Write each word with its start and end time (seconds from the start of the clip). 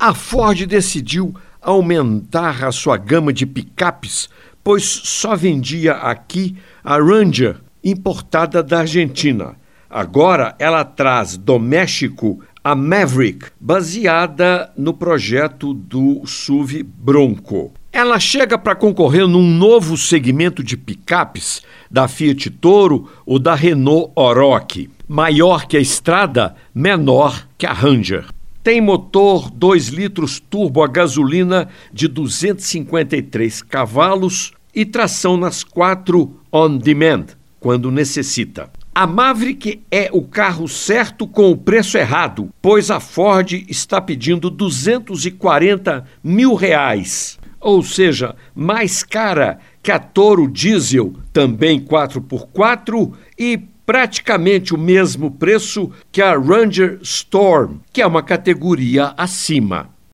A 0.00 0.14
Ford 0.14 0.64
decidiu 0.64 1.34
aumentar 1.60 2.64
a 2.64 2.70
sua 2.70 2.96
gama 2.96 3.32
de 3.32 3.44
picapes, 3.44 4.28
pois 4.62 4.84
só 4.84 5.34
vendia 5.34 5.94
aqui 5.94 6.56
a 6.84 6.98
Ranger, 6.98 7.56
importada 7.82 8.62
da 8.62 8.78
Argentina. 8.78 9.56
Agora 9.90 10.54
ela 10.60 10.84
traz 10.84 11.36
do 11.36 11.58
México 11.58 12.40
a 12.62 12.76
Maverick, 12.76 13.46
baseada 13.58 14.70
no 14.76 14.94
projeto 14.94 15.74
do 15.74 16.22
SUV 16.24 16.84
Bronco. 16.84 17.72
Ela 17.92 18.20
chega 18.20 18.56
para 18.56 18.76
concorrer 18.76 19.26
num 19.26 19.50
novo 19.50 19.96
segmento 19.96 20.62
de 20.62 20.76
picapes 20.76 21.60
da 21.90 22.06
Fiat 22.06 22.50
Toro 22.50 23.10
ou 23.26 23.40
da 23.40 23.56
Renault 23.56 24.12
Oroch, 24.14 24.88
maior 25.08 25.66
que 25.66 25.76
a 25.76 25.80
Estrada, 25.80 26.54
menor 26.72 27.48
que 27.58 27.66
a 27.66 27.72
Ranger. 27.72 28.26
Tem 28.68 28.82
motor 28.82 29.50
2 29.50 29.88
litros 29.88 30.38
turbo 30.38 30.82
a 30.82 30.86
gasolina 30.86 31.70
de 31.90 32.06
253 32.06 33.62
cavalos 33.62 34.52
e 34.74 34.84
tração 34.84 35.38
nas 35.38 35.64
quatro 35.64 36.38
on 36.52 36.76
demand, 36.76 37.28
quando 37.58 37.90
necessita. 37.90 38.68
A 38.94 39.06
Maverick 39.06 39.80
é 39.90 40.10
o 40.12 40.20
carro 40.20 40.68
certo 40.68 41.26
com 41.26 41.50
o 41.50 41.56
preço 41.56 41.96
errado, 41.96 42.50
pois 42.60 42.90
a 42.90 43.00
Ford 43.00 43.50
está 43.70 44.02
pedindo 44.02 44.50
240 44.50 46.04
mil 46.22 46.52
reais, 46.52 47.38
ou 47.58 47.82
seja, 47.82 48.36
mais 48.54 49.02
cara 49.02 49.60
que 49.82 49.90
a 49.90 49.98
Toro 49.98 50.46
Diesel, 50.46 51.14
também 51.32 51.80
4x4, 51.80 53.14
e 53.38 53.60
praticamente 53.88 54.74
o 54.74 54.78
mesmo 54.78 55.30
preço 55.30 55.90
que 56.12 56.20
a 56.20 56.36
Ranger 56.36 56.98
Storm, 57.00 57.78
que 57.90 58.02
é 58.02 58.06
uma 58.06 58.22
categoria 58.22 59.14
acima. 59.16 59.88